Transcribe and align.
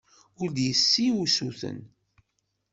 Ur 0.41 0.49
d-yessi 0.55 1.05
usuten. 1.23 1.79